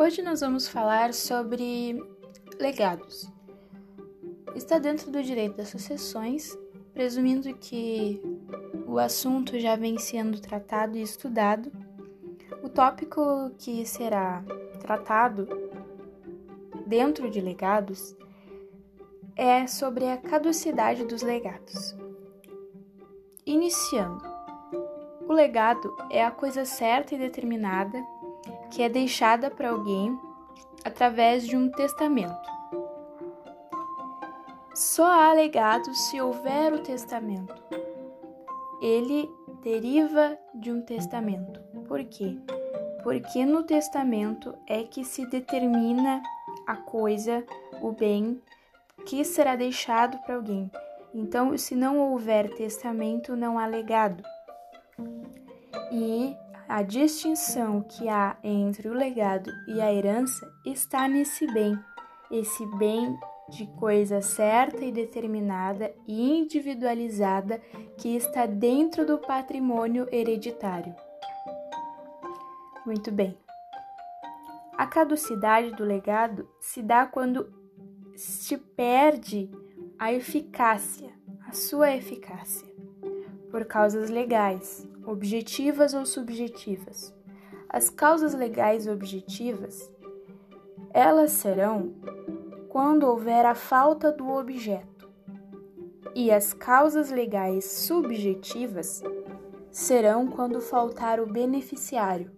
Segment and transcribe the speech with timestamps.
[0.00, 2.02] Hoje nós vamos falar sobre
[2.58, 3.30] legados.
[4.54, 6.56] Está dentro do direito das sucessões,
[6.94, 8.18] presumindo que
[8.86, 11.70] o assunto já vem sendo tratado e estudado.
[12.62, 14.42] O tópico que será
[14.80, 15.46] tratado
[16.86, 18.16] dentro de legados
[19.36, 21.94] é sobre a caducidade dos legados.
[23.44, 24.24] Iniciando,
[25.28, 28.02] o legado é a coisa certa e determinada
[28.70, 30.18] que é deixada para alguém
[30.84, 32.48] através de um testamento.
[34.74, 37.54] Só há legado se houver o testamento.
[38.80, 39.28] Ele
[39.62, 41.60] deriva de um testamento.
[41.86, 42.38] Por quê?
[43.02, 46.22] Porque no testamento é que se determina
[46.66, 47.44] a coisa,
[47.82, 48.40] o bem
[49.04, 50.70] que será deixado para alguém.
[51.12, 54.22] Então, se não houver testamento, não há legado.
[55.92, 56.36] E
[56.70, 61.76] a distinção que há entre o legado e a herança está nesse bem,
[62.30, 63.18] esse bem
[63.48, 67.60] de coisa certa e determinada e individualizada
[67.98, 70.94] que está dentro do patrimônio hereditário.
[72.86, 73.36] Muito bem.
[74.78, 77.52] A caducidade do legado se dá quando
[78.14, 79.50] se perde
[79.98, 81.10] a eficácia,
[81.48, 82.69] a sua eficácia,
[83.50, 87.14] por causas legais, objetivas ou subjetivas.
[87.68, 89.90] As causas legais objetivas,
[90.92, 91.94] elas serão
[92.68, 95.08] quando houver a falta do objeto.
[96.14, 99.02] E as causas legais subjetivas
[99.70, 102.30] serão quando faltar o beneficiário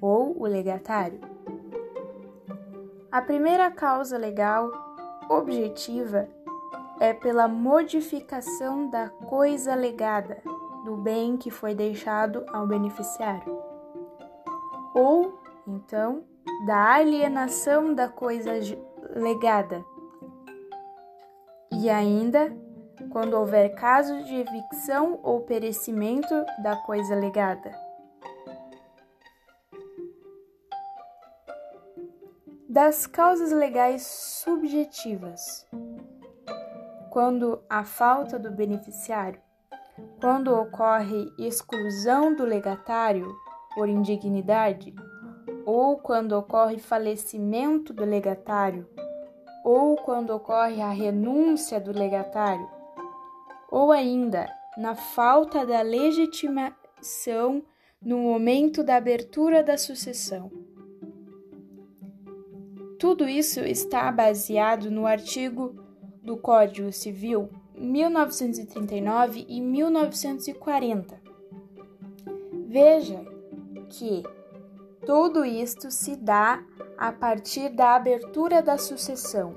[0.00, 1.20] ou o legatário.
[3.10, 4.70] A primeira causa legal
[5.28, 6.28] objetiva
[7.00, 10.42] é pela modificação da coisa legada,
[10.84, 13.60] do bem que foi deixado ao beneficiário,
[14.94, 16.24] ou então
[16.66, 18.52] da alienação da coisa
[19.14, 19.84] legada.
[21.72, 22.54] E ainda,
[23.10, 27.70] quando houver caso de evicção ou perecimento da coisa legada.
[32.68, 35.66] Das causas legais subjetivas.
[37.10, 39.40] Quando a falta do beneficiário
[40.20, 43.34] quando ocorre exclusão do legatário
[43.74, 44.94] por indignidade,
[45.64, 48.86] ou quando ocorre falecimento do legatário,
[49.64, 52.68] ou quando ocorre a renúncia do legatário,
[53.70, 57.62] ou ainda na falta da legitimação
[58.02, 60.50] no momento da abertura da sucessão.
[62.98, 65.74] Tudo isso está baseado no artigo
[66.22, 67.48] do Código Civil
[67.80, 71.20] 1939 e 1940.
[72.68, 73.24] Veja
[73.88, 74.22] que
[75.04, 76.62] tudo isto se dá
[76.96, 79.54] a partir da abertura da sucessão,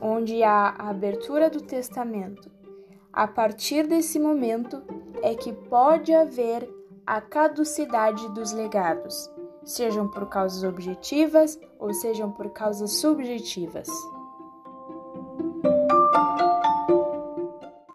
[0.00, 2.50] onde há a abertura do testamento.
[3.12, 4.82] A partir desse momento
[5.22, 6.68] é que pode haver
[7.06, 9.30] a caducidade dos legados,
[9.64, 13.88] sejam por causas objetivas ou sejam por causas subjetivas.